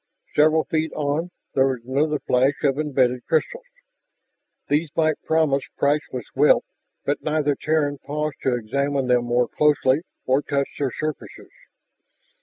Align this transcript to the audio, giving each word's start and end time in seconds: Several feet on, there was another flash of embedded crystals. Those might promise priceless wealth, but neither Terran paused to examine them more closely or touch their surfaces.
Several 0.35 0.63
feet 0.63 0.91
on, 0.93 1.29
there 1.53 1.67
was 1.67 1.83
another 1.85 2.17
flash 2.17 2.55
of 2.63 2.79
embedded 2.79 3.23
crystals. 3.27 3.67
Those 4.67 4.89
might 4.95 5.21
promise 5.21 5.61
priceless 5.77 6.25
wealth, 6.33 6.65
but 7.05 7.21
neither 7.21 7.53
Terran 7.53 7.99
paused 7.99 8.37
to 8.41 8.55
examine 8.55 9.05
them 9.05 9.25
more 9.25 9.47
closely 9.47 10.01
or 10.25 10.41
touch 10.41 10.69
their 10.79 10.91
surfaces. 10.99 11.51